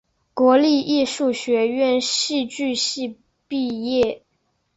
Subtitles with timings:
[0.33, 4.23] 国立艺术学院戏剧系毕业。